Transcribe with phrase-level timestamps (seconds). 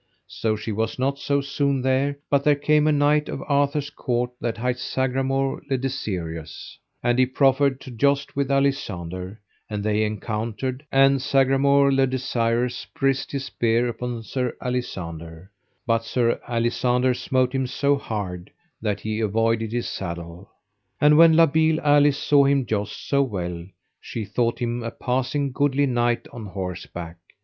[0.25, 4.31] So she was not so soon there but there came a knight of Arthur's court
[4.41, 9.37] that hight Sagramore le Desirous, and he proffered to joust with Alisander;
[9.69, 15.49] and they encountered, and Sagramore le Desirous brised his spear upon Sir Alisander,
[15.85, 18.49] but Sir Alisander smote him so hard
[18.81, 20.49] that he avoided his saddle.
[20.99, 23.67] And when La Beale Alice saw him joust so well,
[23.99, 27.17] she thought him a passing goodly knight on horseback.